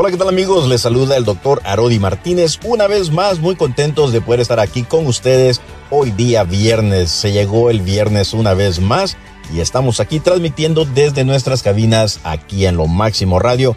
[0.00, 0.68] Hola, ¿qué tal amigos?
[0.68, 2.60] Les saluda el doctor Arodi Martínez.
[2.62, 5.60] Una vez más, muy contentos de poder estar aquí con ustedes.
[5.90, 9.16] Hoy día viernes, se llegó el viernes una vez más
[9.52, 13.74] y estamos aquí transmitiendo desde nuestras cabinas aquí en Lo Máximo Radio.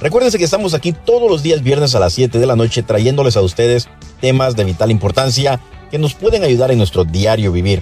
[0.00, 3.36] Recuérdense que estamos aquí todos los días viernes a las 7 de la noche trayéndoles
[3.36, 3.88] a ustedes
[4.20, 7.80] temas de vital importancia que nos pueden ayudar en nuestro diario vivir.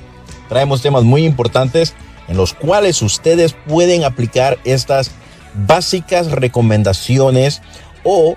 [0.50, 1.94] Traemos temas muy importantes
[2.28, 5.10] en los cuales ustedes pueden aplicar estas
[5.54, 7.62] básicas recomendaciones
[8.04, 8.36] o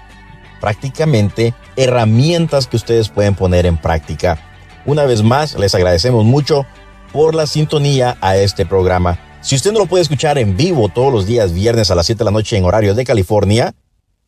[0.60, 4.40] prácticamente herramientas que ustedes pueden poner en práctica.
[4.86, 6.66] Una vez más, les agradecemos mucho
[7.12, 9.20] por la sintonía a este programa.
[9.42, 12.20] Si usted no lo puede escuchar en vivo todos los días viernes a las 7
[12.20, 13.74] de la noche en horario de California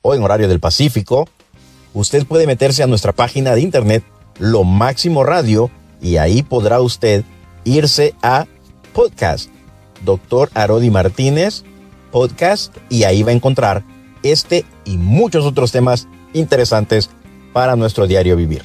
[0.01, 1.27] o en horario del Pacífico,
[1.93, 4.03] usted puede meterse a nuestra página de internet
[4.39, 5.69] Lo Máximo Radio
[6.01, 7.23] y ahí podrá usted
[7.63, 8.45] irse a
[8.93, 9.49] podcast.
[10.03, 11.63] Doctor Arodi Martínez
[12.13, 13.83] podcast y ahí va a encontrar
[14.21, 17.09] este y muchos otros temas interesantes
[17.51, 18.61] para nuestro diario vivir.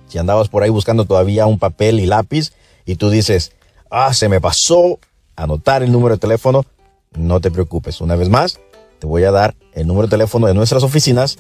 [0.08, 2.52] Si andabas por ahí buscando todavía un papel y lápiz
[2.84, 3.52] y tú dices,
[3.90, 4.98] ah, se me pasó
[5.34, 6.64] anotar el número de teléfono,
[7.16, 8.00] no te preocupes.
[8.00, 8.60] Una vez más,
[8.98, 11.38] te voy a dar el número de teléfono de nuestras oficinas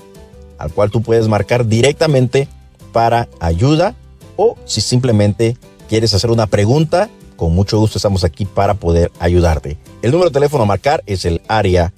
[0.58, 2.48] al cual tú puedes marcar directamente
[2.92, 3.94] para ayuda
[4.36, 9.76] o si simplemente quieres hacer una pregunta, con mucho gusto estamos aquí para poder ayudarte.
[10.02, 11.92] El número de teléfono a marcar es el área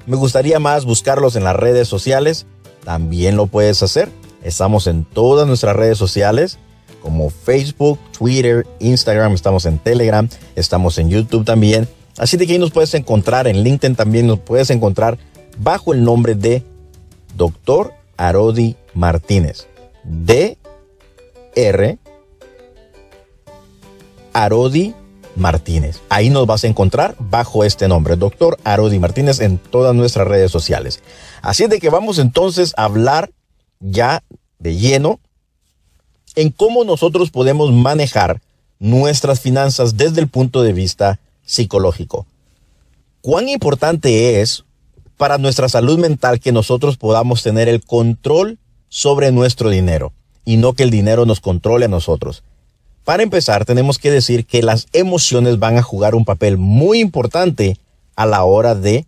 [0.07, 2.45] me gustaría más buscarlos en las redes sociales
[2.85, 4.11] también lo puedes hacer.
[4.43, 6.59] Estamos en todas nuestras redes sociales
[7.03, 11.89] como Facebook, Twitter, Instagram, estamos en Telegram, estamos en YouTube también.
[12.17, 15.19] Así de que ahí nos puedes encontrar, en LinkedIn también nos puedes encontrar
[15.59, 16.63] bajo el nombre de
[17.37, 17.93] Dr.
[18.17, 19.67] Arodi Martínez.
[20.05, 20.59] D
[21.55, 21.99] R
[24.33, 24.95] Arodi
[25.37, 26.01] Martínez.
[26.09, 30.51] Ahí nos vas a encontrar bajo este nombre, Doctor Arodi Martínez, en todas nuestras redes
[30.51, 31.03] sociales.
[31.41, 33.31] Así de que vamos entonces a hablar
[33.81, 34.23] ya
[34.59, 35.21] de lleno
[36.35, 38.41] en cómo nosotros podemos manejar
[38.79, 42.27] nuestras finanzas desde el punto de vista psicológico.
[43.21, 44.65] Cuán importante es
[45.17, 50.13] para nuestra salud mental que nosotros podamos tener el control sobre nuestro dinero
[50.45, 52.43] y no que el dinero nos controle a nosotros.
[53.05, 57.77] Para empezar, tenemos que decir que las emociones van a jugar un papel muy importante
[58.15, 59.07] a la hora de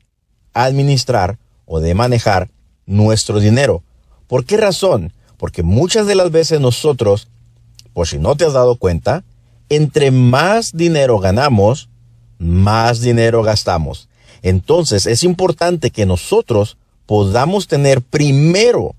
[0.53, 2.51] administrar o de manejar
[2.87, 3.83] nuestro dinero.
[4.27, 5.13] ¿Por qué razón?
[5.37, 7.29] Porque muchas de las veces nosotros,
[7.93, 9.23] por si no te has dado cuenta,
[9.69, 11.89] entre más dinero ganamos,
[12.39, 14.09] más dinero gastamos.
[14.43, 18.95] Entonces es importante que nosotros podamos tener primero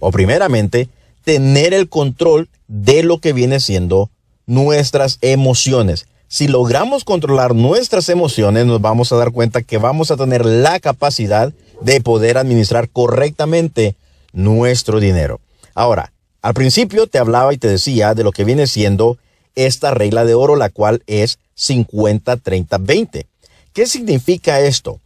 [0.00, 0.88] o primeramente
[1.26, 4.10] tener el control de lo que viene siendo
[4.46, 6.06] nuestras emociones.
[6.28, 10.78] Si logramos controlar nuestras emociones, nos vamos a dar cuenta que vamos a tener la
[10.78, 13.96] capacidad de poder administrar correctamente
[14.32, 15.40] nuestro dinero.
[15.74, 16.12] Ahora,
[16.42, 19.18] al principio te hablaba y te decía de lo que viene siendo
[19.56, 23.26] esta regla de oro, la cual es 50-30-20.
[23.72, 25.00] ¿Qué significa esto?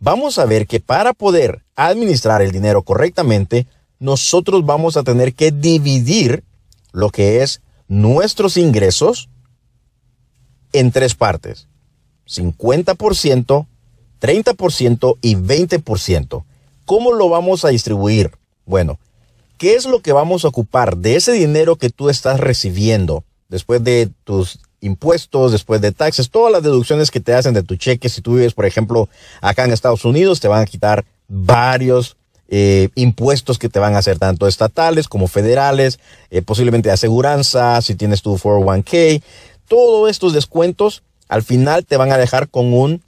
[0.00, 3.68] Vamos a ver que para poder administrar el dinero correctamente,
[4.00, 6.42] nosotros vamos a tener que dividir
[6.92, 9.28] lo que es nuestros ingresos
[10.72, 11.68] en tres partes.
[12.26, 13.66] 50%,
[14.20, 16.44] 30% y 20%.
[16.84, 18.32] ¿Cómo lo vamos a distribuir?
[18.64, 18.98] Bueno,
[19.58, 23.82] ¿qué es lo que vamos a ocupar de ese dinero que tú estás recibiendo después
[23.84, 28.08] de tus impuestos, después de taxes, todas las deducciones que te hacen de tu cheque.
[28.08, 29.08] Si tú vives, por ejemplo,
[29.40, 32.16] acá en Estados Unidos, te van a quitar varios
[32.52, 36.00] eh, impuestos que te van a hacer tanto estatales como federales,
[36.30, 39.22] eh, posiblemente aseguranza, si tienes tu 401k.
[39.68, 43.02] Todos estos descuentos al final te van a dejar con un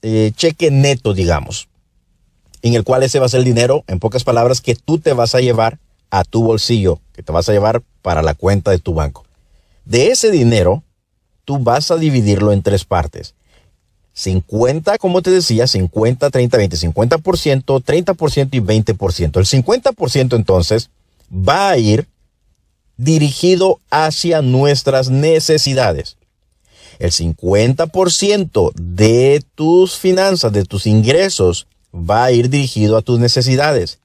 [0.00, 1.68] eh, cheque neto, digamos,
[2.62, 5.12] en el cual ese va a ser el dinero, en pocas palabras, que tú te
[5.12, 5.78] vas a llevar
[6.10, 9.26] a tu bolsillo, que te vas a llevar para la cuenta de tu banco.
[9.84, 10.82] De ese dinero,
[11.44, 13.34] tú vas a dividirlo en tres partes.
[14.14, 19.38] 50, como te decía, 50, 30, 20, 50%, 30% y 20%.
[19.38, 20.90] El 50% entonces
[21.30, 22.06] va a ir
[22.96, 26.16] dirigido hacia nuestras necesidades.
[26.98, 33.98] El 50% de tus finanzas, de tus ingresos, va a ir dirigido a tus necesidades.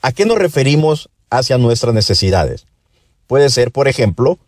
[0.00, 2.66] ¿A qué nos referimos hacia nuestras necesidades?
[3.26, 4.38] Puede ser, por ejemplo,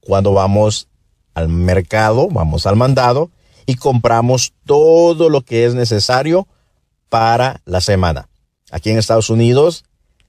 [0.00, 0.88] cuando vamos
[1.34, 3.30] al mercado, vamos al mandado
[3.68, 6.48] y compramos todo lo que es necesario
[7.10, 8.30] para la semana.
[8.70, 9.84] Aquí en Estados Unidos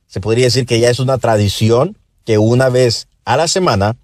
[0.07, 3.95] se podría decir que ya es una tradición que una vez a la semana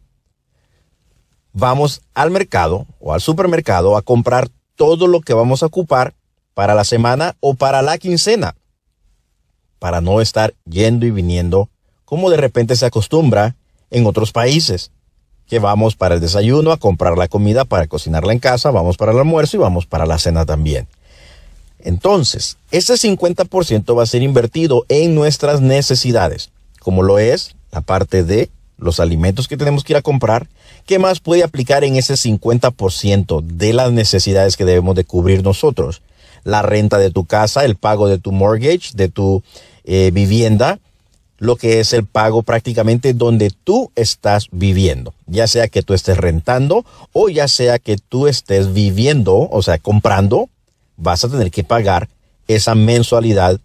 [1.52, 6.14] vamos al mercado o al supermercado a comprar todo lo que vamos a ocupar
[6.54, 8.56] para la semana o para la quincena,
[9.80, 11.70] para no estar yendo y viniendo
[12.06, 13.58] como de repente se acostumbra
[13.92, 14.92] en otros países,
[15.48, 19.12] que vamos para el desayuno a comprar la comida para cocinarla en casa, vamos para
[19.12, 20.88] el almuerzo y vamos para la cena también.
[21.80, 26.50] Entonces, ese 50% va a ser invertido en nuestras necesidades,
[26.80, 30.48] como lo es la parte de los alimentos que tenemos que ir a comprar.
[30.86, 36.02] ¿Qué más puede aplicar en ese 50% de las necesidades que debemos de cubrir nosotros?
[36.44, 39.44] La renta de tu casa, el pago de tu mortgage, de tu
[39.84, 40.80] eh, vivienda,
[41.38, 46.18] lo que es el pago prácticamente donde tú estás viviendo, ya sea que tú estés
[46.18, 50.50] rentando o ya sea que tú estés viviendo, o sea, comprando,
[50.98, 52.10] vas a tener que pagar
[52.48, 53.60] esa mensualidad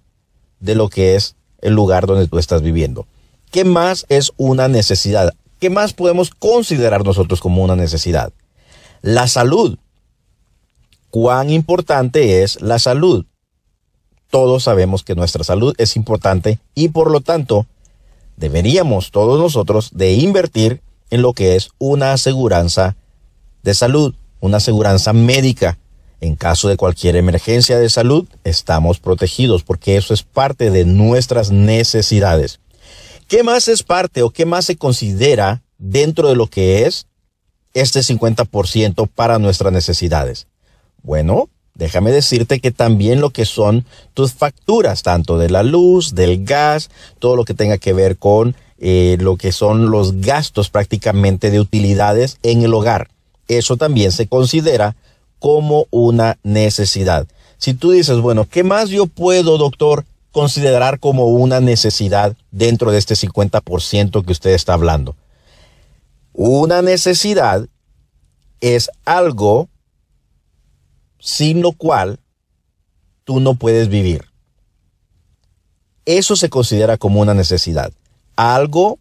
[0.58, 3.06] de lo que es el lugar donde tú estás viviendo.
[3.50, 5.34] ¿Qué más es una necesidad?
[5.58, 8.32] ¿Qué más podemos considerar nosotros como una necesidad?
[9.02, 9.78] La salud.
[11.10, 13.26] ¿Cuán importante es la salud?
[14.30, 17.66] Todos sabemos que nuestra salud es importante y por lo tanto
[18.36, 20.80] deberíamos todos nosotros de invertir
[21.10, 22.96] en lo que es una aseguranza
[23.62, 25.78] de salud, una aseguranza médica.
[26.22, 31.50] En caso de cualquier emergencia de salud, estamos protegidos porque eso es parte de nuestras
[31.50, 32.60] necesidades.
[33.26, 37.06] ¿Qué más es parte o qué más se considera dentro de lo que es
[37.74, 40.46] este 50% para nuestras necesidades?
[41.02, 41.48] Bueno,
[41.80, 46.90] déjame decirte que también lo que son tus facturas, tanto de la luz, del gas,
[47.18, 51.58] todo lo que tenga que ver con eh, lo que son los gastos prácticamente de
[51.58, 53.08] utilidades en el hogar.
[53.48, 54.94] Eso también se considera
[55.38, 57.26] como una necesidad.
[57.56, 62.98] Si tú dices, bueno, ¿qué más yo puedo, doctor, considerar como una necesidad dentro de
[62.98, 65.16] este 50% que usted está hablando?
[66.34, 67.66] Una necesidad
[68.60, 69.70] es algo
[71.20, 72.18] sin lo cual
[73.24, 74.24] tú no puedes vivir.
[76.06, 77.92] Eso se considera como una necesidad.
[78.34, 78.98] Algo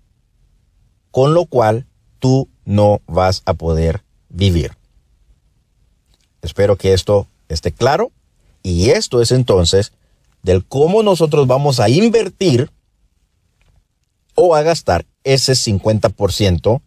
[1.11, 1.87] con lo cual
[2.19, 4.73] tú no vas a poder vivir.
[6.41, 8.11] Espero que esto esté claro.
[8.61, 9.93] Y esto es entonces
[10.43, 12.69] del cómo nosotros vamos a invertir
[14.35, 16.81] o a gastar ese 50%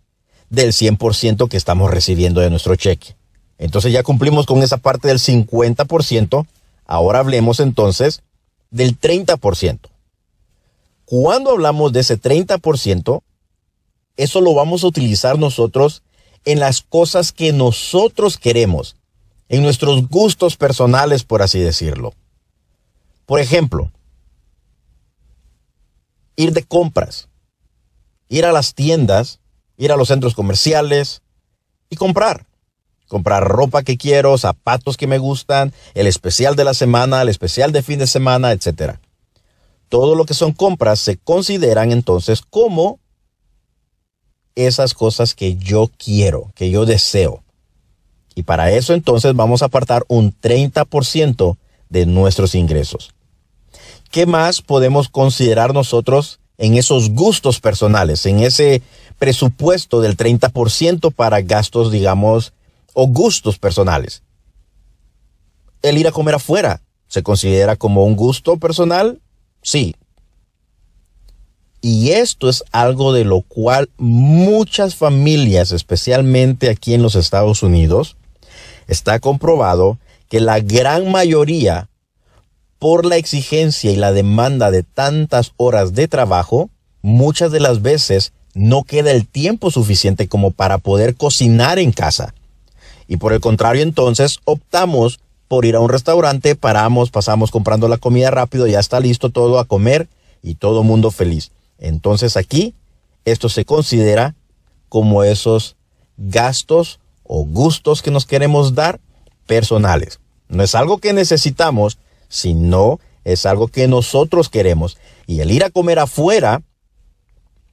[0.51, 3.17] del 100% que estamos recibiendo de nuestro cheque.
[3.63, 6.47] Entonces ya cumplimos con esa parte del 50%.
[6.85, 8.25] Ahora hablemos entonces
[8.73, 9.79] del 30%.
[11.05, 13.23] Cuando hablamos de ese 30%,
[14.17, 16.03] eso lo vamos a utilizar nosotros
[16.45, 18.97] en las cosas que nosotros queremos,
[19.49, 22.15] en nuestros gustos personales, por así decirlo.
[23.27, 23.93] Por ejemplo,
[26.35, 27.29] ir de compras,
[28.29, 29.39] ir a las tiendas,
[29.77, 31.23] ir a los centros comerciales
[31.91, 32.45] y comprar
[33.13, 37.71] comprar ropa que quiero, zapatos que me gustan, el especial de la semana, el especial
[37.71, 38.95] de fin de semana, etc.
[39.91, 43.01] Todo lo que son compras se consideran entonces como
[44.55, 47.43] esas cosas que yo quiero, que yo deseo.
[48.35, 51.59] Y para eso entonces vamos a apartar un 30%
[51.91, 53.13] de nuestros ingresos.
[54.11, 58.81] ¿Qué más podemos considerar nosotros en esos gustos personales, en ese
[59.19, 62.55] presupuesto del 30% para gastos, digamos,
[62.95, 64.23] o gustos personales.
[65.83, 69.21] El ir a comer afuera se considera como un gusto personal,
[69.63, 69.97] sí.
[71.81, 78.17] Y esto es algo de lo cual muchas familias, especialmente aquí en los Estados Unidos,
[78.87, 81.89] está comprobado que la gran mayoría,
[82.79, 86.71] por la exigencia y la demanda de tantas horas de trabajo,
[87.03, 92.35] muchas de las veces no queda el tiempo suficiente como para poder cocinar en casa.
[93.13, 97.99] Y por el contrario, entonces optamos por ir a un restaurante, paramos, pasamos comprando la
[97.99, 100.09] comida rápido, ya está listo todo a comer
[100.43, 101.53] y todo mundo feliz.
[101.79, 102.75] Entonces aquí
[103.27, 104.35] esto se considera
[104.89, 105.77] como esos
[106.17, 108.99] gastos o gustos que nos queremos dar
[109.47, 110.19] personales.
[110.49, 111.99] No es algo que necesitamos,
[112.31, 114.97] sino es algo que nosotros queremos.
[115.27, 116.63] Y el ir a comer afuera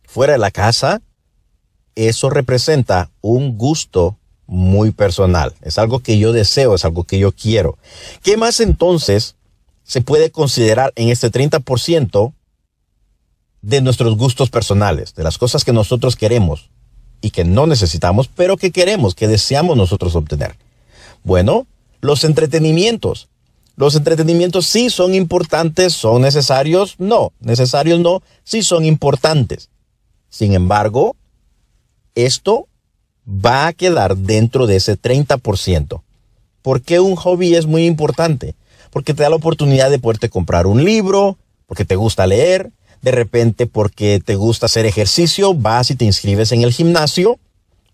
[0.06, 1.02] fuera de la casa,
[1.96, 4.18] eso representa un gusto
[4.50, 5.54] muy personal.
[5.62, 7.78] Es algo que yo deseo, es algo que yo quiero.
[8.24, 9.36] ¿Qué más entonces
[9.84, 12.34] se puede considerar en este 30%
[13.62, 16.72] de nuestros gustos personales, de las cosas que nosotros queremos
[17.22, 20.56] y que no necesitamos, pero que queremos, que deseamos nosotros obtener?
[21.24, 21.68] Bueno,
[22.02, 23.30] los entretenimientos.
[23.76, 29.70] Los entretenimientos sí son importantes, son necesarios, no, necesarios no, sí son importantes.
[30.30, 31.16] Sin embargo,
[32.16, 32.68] esto
[33.28, 36.02] va a quedar dentro de ese 30%.
[36.62, 38.56] ¿Por qué un hobby es muy importante?
[38.92, 42.72] Porque te da la oportunidad de poderte comprar un libro, porque te gusta leer,
[43.02, 47.40] de repente porque te gusta hacer ejercicio, vas y te inscribes en el gimnasio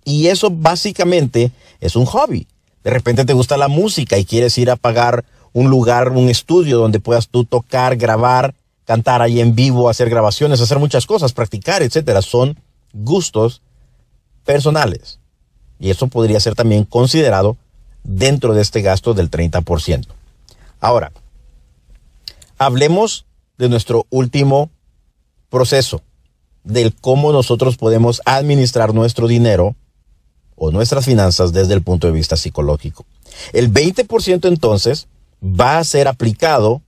[0.04, 1.52] y eso básicamente
[1.82, 2.48] es un hobby.
[2.84, 6.78] De repente te gusta la música y quieres ir a pagar un lugar, un estudio
[6.78, 8.54] donde puedas tú tocar, grabar
[8.86, 12.22] cantar ahí en vivo, hacer grabaciones, hacer muchas cosas, practicar, etcétera.
[12.22, 12.58] Son
[12.94, 13.62] gustos
[14.46, 15.20] personales.
[15.80, 17.58] Y eso podría ser también considerado
[18.04, 20.06] dentro de este gasto del 30%.
[20.80, 21.12] Ahora,
[22.58, 23.26] hablemos
[23.58, 24.70] de nuestro último
[25.50, 26.02] proceso,
[26.64, 29.76] del cómo nosotros podemos administrar nuestro dinero
[30.56, 33.06] o nuestras finanzas desde el punto de vista psicológico.
[33.52, 35.08] El 20% entonces
[35.44, 36.82] va a ser aplicado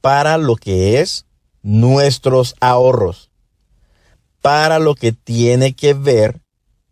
[0.00, 1.26] para lo que es
[1.62, 3.30] nuestros ahorros
[4.40, 6.40] para lo que tiene que ver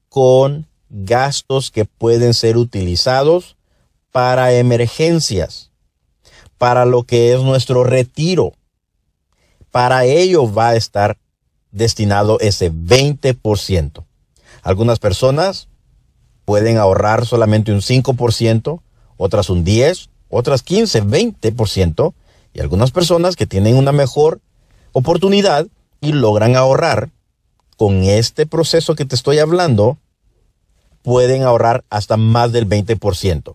[0.08, 3.56] con gastos que pueden ser utilizados
[4.10, 5.70] para emergencias,
[6.56, 8.52] para lo que es nuestro retiro.
[9.70, 11.18] Para ello va a estar
[11.70, 14.04] destinado ese 20%.
[14.62, 15.68] Algunas personas
[16.44, 18.80] pueden ahorrar solamente un 5%,
[19.16, 22.14] otras un 10, otras 15, 20%,
[22.54, 24.40] y algunas personas que tienen una mejor
[24.92, 25.66] oportunidad
[26.00, 27.10] y logran ahorrar
[27.78, 29.98] con este proceso que te estoy hablando,
[31.02, 33.54] pueden ahorrar hasta más del 20%.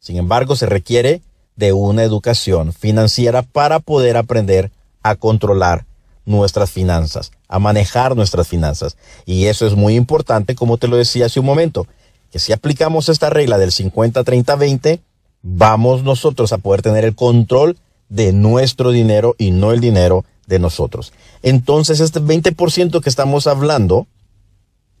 [0.00, 1.22] Sin embargo, se requiere
[1.54, 4.72] de una educación financiera para poder aprender
[5.04, 5.86] a controlar
[6.26, 8.96] nuestras finanzas, a manejar nuestras finanzas.
[9.26, 11.86] Y eso es muy importante, como te lo decía hace un momento,
[12.32, 14.98] que si aplicamos esta regla del 50-30-20,
[15.42, 17.78] vamos nosotros a poder tener el control
[18.08, 21.12] de nuestro dinero y no el dinero de nosotros.
[21.42, 24.08] Entonces este 20% que estamos hablando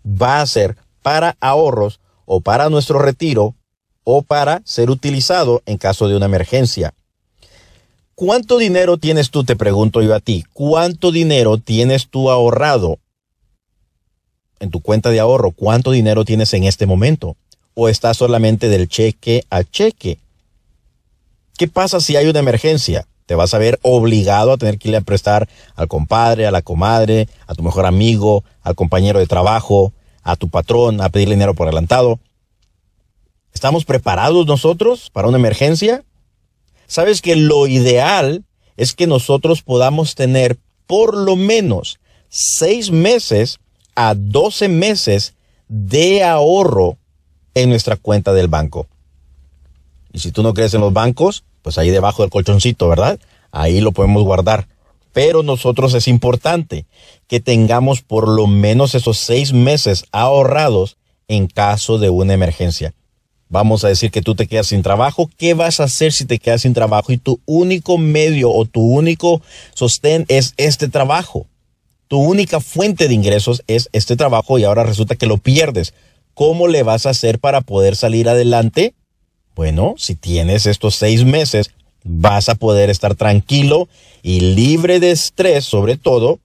[0.06, 3.54] va a ser para ahorros o para nuestro retiro
[4.04, 6.94] o para ser utilizado en caso de una emergencia.
[8.14, 9.44] ¿Cuánto dinero tienes tú?
[9.44, 10.44] Te pregunto yo a ti.
[10.52, 12.98] ¿Cuánto dinero tienes tú ahorrado
[14.60, 15.52] en tu cuenta de ahorro?
[15.52, 17.36] ¿Cuánto dinero tienes en este momento?
[17.74, 20.18] ¿O estás solamente del cheque a cheque?
[21.56, 23.06] ¿Qué pasa si hay una emergencia?
[23.28, 26.62] Te vas a ver obligado a tener que ir a prestar al compadre, a la
[26.62, 29.92] comadre, a tu mejor amigo, al compañero de trabajo,
[30.22, 32.20] a tu patrón, a pedir dinero por adelantado.
[33.52, 36.04] ¿Estamos preparados nosotros para una emergencia?
[36.86, 38.46] Sabes que lo ideal
[38.78, 43.58] es que nosotros podamos tener por lo menos seis meses
[43.94, 45.34] a doce meses
[45.68, 46.96] de ahorro
[47.52, 48.86] en nuestra cuenta del banco.
[50.14, 53.18] Y si tú no crees en los bancos, pues ahí debajo del colchoncito, ¿verdad?
[53.50, 54.68] Ahí lo podemos guardar.
[55.12, 56.86] Pero nosotros es importante
[57.26, 60.96] que tengamos por lo menos esos seis meses ahorrados
[61.28, 62.94] en caso de una emergencia.
[63.50, 65.30] Vamos a decir que tú te quedas sin trabajo.
[65.38, 68.82] ¿Qué vas a hacer si te quedas sin trabajo y tu único medio o tu
[68.82, 69.40] único
[69.74, 71.46] sostén es este trabajo?
[72.08, 75.94] Tu única fuente de ingresos es este trabajo y ahora resulta que lo pierdes.
[76.34, 78.94] ¿Cómo le vas a hacer para poder salir adelante?
[79.58, 81.72] Bueno, si tienes estos seis meses,
[82.04, 83.88] vas a poder estar tranquilo
[84.22, 86.38] y libre de estrés, sobre todo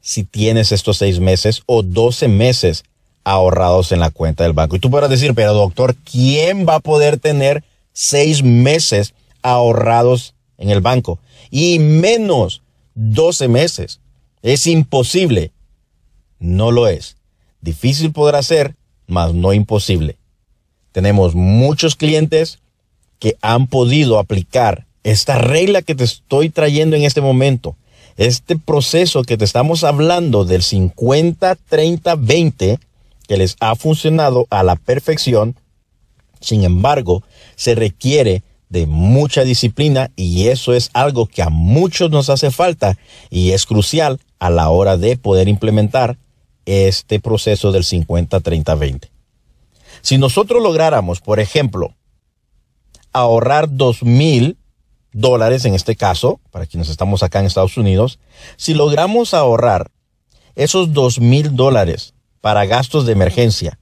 [0.00, 2.84] si tienes estos seis meses o doce meses
[3.24, 4.76] ahorrados en la cuenta del banco.
[4.76, 9.12] Y tú podrás decir, pero doctor, ¿quién va a poder tener seis meses
[9.42, 11.18] ahorrados en el banco?
[11.50, 12.62] Y menos
[12.94, 13.98] doce meses.
[14.42, 15.50] Es imposible.
[16.38, 17.16] No lo es.
[17.60, 18.76] Difícil podrá ser,
[19.08, 20.16] mas no imposible.
[20.92, 22.58] Tenemos muchos clientes
[23.18, 27.76] que han podido aplicar esta regla que te estoy trayendo en este momento.
[28.16, 32.78] Este proceso que te estamos hablando del 50, 30, 20
[33.26, 35.56] que les ha funcionado a la perfección.
[36.40, 37.22] Sin embargo,
[37.56, 42.96] se requiere de mucha disciplina y eso es algo que a muchos nos hace falta
[43.30, 46.16] y es crucial a la hora de poder implementar
[46.64, 49.08] este proceso del 50, 30, 20.
[50.02, 51.94] Si nosotros lográramos, por ejemplo,
[53.12, 54.58] ahorrar dos mil
[55.12, 58.18] dólares en este caso, para quienes estamos acá en Estados Unidos,
[58.56, 59.90] si logramos ahorrar
[60.54, 63.78] esos dos mil dólares para gastos de emergencia,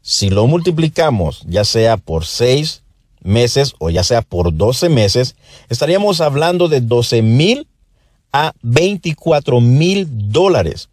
[0.00, 2.84] si lo multiplicamos ya sea por seis
[3.24, 5.34] meses o ya sea por 12 meses,
[5.68, 7.66] estaríamos hablando de 12 mil
[8.32, 10.88] a 24 mil dólares.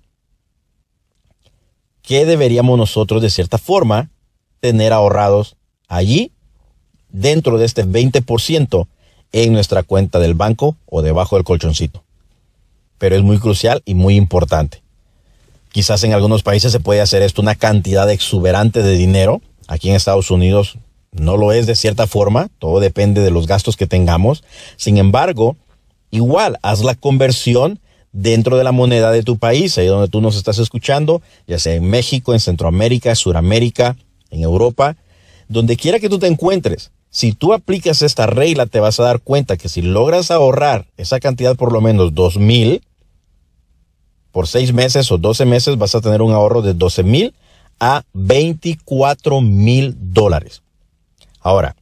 [2.01, 4.09] Que deberíamos nosotros de cierta forma
[4.61, 5.57] tener ahorrados
[5.89, 6.31] allí
[7.09, 8.87] dentro de este 20%
[9.33, 12.03] en nuestra cuenta del banco o debajo del colchoncito.
[12.97, 14.81] Pero es muy crucial y muy importante.
[15.71, 19.41] Quizás en algunos países se puede hacer esto una cantidad exuberante de dinero.
[19.67, 20.77] Aquí en Estados Unidos
[21.11, 24.43] no lo es de cierta forma, todo depende de los gastos que tengamos.
[24.77, 25.55] Sin embargo,
[26.09, 27.79] igual haz la conversión
[28.11, 31.75] dentro de la moneda de tu país, ahí donde tú nos estás escuchando, ya sea
[31.75, 33.95] en México, en Centroamérica, Suramérica,
[34.31, 34.97] en Europa,
[35.47, 36.91] donde quiera que tú te encuentres.
[37.09, 41.19] Si tú aplicas esta regla, te vas a dar cuenta que si logras ahorrar esa
[41.19, 42.81] cantidad por lo menos dos mil
[44.31, 47.35] por seis meses o 12 meses, vas a tener un ahorro de 12 mil
[47.79, 50.61] a 24 mil dólares.
[51.41, 51.75] Ahora,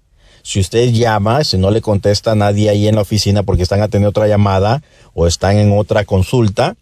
[0.43, 3.81] Si usted llama, si no le contesta a nadie ahí en la oficina porque están
[3.81, 4.83] atendiendo otra llamada
[5.15, 6.75] o están en otra consulta,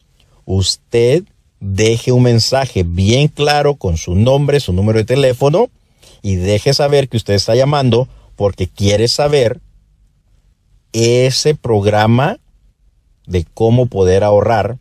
[0.43, 1.23] usted
[1.63, 5.69] deje un mensaje bien claro con su nombre, su número de teléfono
[6.21, 9.61] y deje saber que usted está llamando porque quiere saber
[10.91, 12.37] ese programa
[13.25, 14.77] de cómo poder ahorrar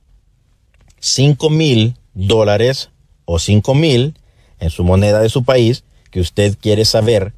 [0.98, 2.90] 5 mil dólares
[3.26, 4.16] o 5 mil
[4.58, 7.32] en su moneda de su país que usted quiere saber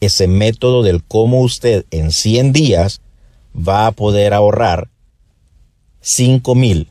[0.00, 3.00] ese método del cómo usted en 100 días
[3.56, 4.88] va a poder ahorrar
[6.02, 6.88] 5 mil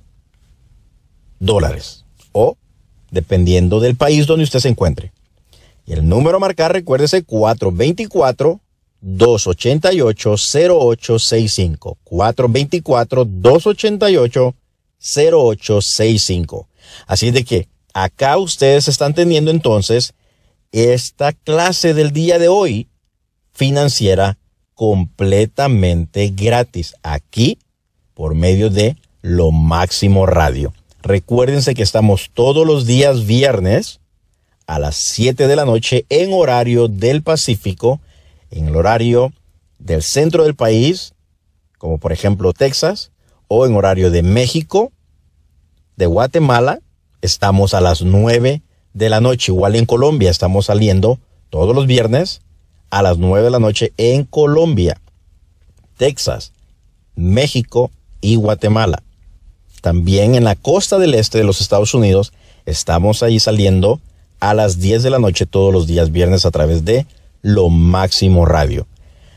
[1.39, 2.58] dólares o
[3.12, 5.12] dependiendo del país donde usted se encuentre.
[5.86, 8.60] Y el número a marcar, recuérdese 424
[9.02, 14.56] 288 0865 424 288
[15.00, 16.67] 0865.
[17.08, 20.13] Así de que acá ustedes están teniendo entonces
[20.71, 22.88] esta clase del día de hoy
[23.54, 24.38] financiera
[24.74, 27.60] completamente gratis aquí
[28.13, 30.74] por medio de Lo Máximo Radio.
[31.06, 34.00] Recuérdense que estamos todos los días viernes
[34.65, 38.00] a las 7 de la noche en horario del Pacífico,
[38.50, 39.32] en el horario
[39.78, 41.13] del centro del país,
[41.78, 43.12] como por ejemplo Texas,
[43.48, 44.91] o en horario de México,
[45.96, 46.80] de Guatemala,
[47.22, 48.63] estamos a las 9
[48.96, 49.52] de la noche.
[49.52, 51.20] Igual en Colombia estamos saliendo
[51.52, 52.41] todos los viernes
[52.89, 55.00] a las 9 de la noche en Colombia,
[55.98, 56.52] Texas,
[57.15, 57.91] México
[58.22, 59.05] y Guatemala.
[59.86, 62.34] También en la costa del este de los Estados Unidos
[62.65, 64.02] estamos ahí saliendo
[64.39, 67.06] a las 10 de la noche todos los días viernes a través de
[67.43, 68.88] Lo Máximo Radio.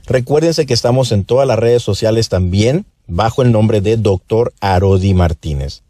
[0.07, 4.55] Recuérdense que estamos en todas las redes sociales también bajo el nombre de Dr.
[4.61, 5.83] Arodi Martínez.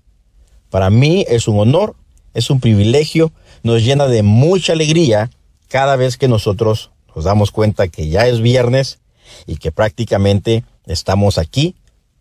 [0.71, 1.95] Para mí es un honor,
[2.35, 3.31] es un privilegio,
[3.63, 5.31] nos llena de mucha alegría
[5.69, 8.99] cada vez que nosotros nos damos cuenta que ya es viernes
[9.47, 11.77] y que prácticamente estamos aquí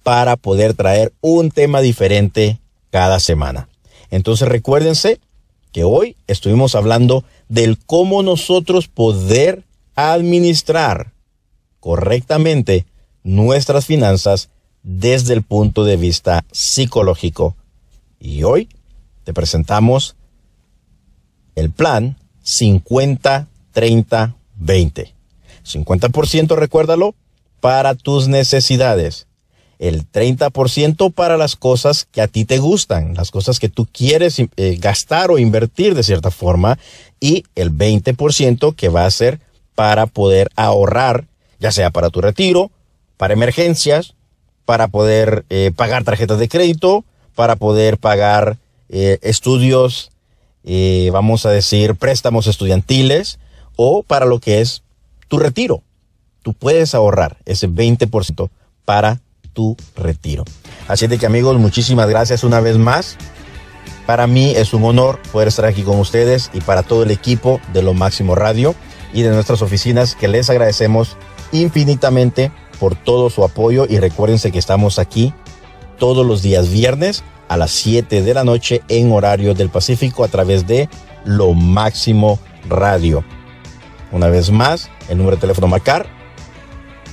[0.08, 3.68] para poder traer un tema diferente cada semana.
[4.10, 5.20] Entonces recuérdense
[5.74, 9.66] que hoy estuvimos hablando del cómo nosotros poder
[9.96, 11.12] administrar
[11.82, 12.86] correctamente
[13.26, 14.48] nuestras finanzas
[14.82, 17.58] desde el punto de vista psicológico.
[18.18, 18.70] Y hoy
[19.26, 20.16] te presentamos
[21.56, 22.16] el plan
[22.46, 24.28] 50-30-20.
[25.66, 27.14] 50%, recuérdalo,
[27.60, 29.27] para tus necesidades.
[29.80, 34.40] El 30% para las cosas que a ti te gustan, las cosas que tú quieres
[34.40, 36.80] eh, gastar o invertir de cierta forma.
[37.20, 39.40] Y el 20% que va a ser
[39.76, 41.26] para poder ahorrar,
[41.60, 42.72] ya sea para tu retiro,
[43.18, 44.16] para emergencias,
[44.66, 48.58] para poder eh, pagar tarjetas de crédito, para poder pagar
[48.90, 50.12] eh, estudios,
[51.12, 53.40] vamos a decir, préstamos estudiantiles
[53.78, 54.84] o para lo que es
[55.30, 55.82] tu retiro.
[56.42, 58.50] Tú puedes ahorrar ese 20%
[58.86, 59.20] para
[59.58, 60.46] tu retiro.
[60.88, 63.18] Así de que amigos, muchísimas gracias una vez más.
[64.06, 67.60] Para mí es un honor poder estar aquí con ustedes y para todo el equipo
[67.74, 68.76] de Lo Máximo Radio
[69.14, 71.18] y de nuestras oficinas que les agradecemos
[71.52, 75.34] infinitamente por todo su apoyo y recuérdense que estamos aquí
[75.98, 80.28] todos los días viernes a las 7 de la noche en horario del Pacífico a
[80.28, 80.88] través de
[81.26, 82.38] Lo Máximo
[82.70, 83.24] Radio.
[84.12, 86.17] Una vez más, el número de teléfono marcar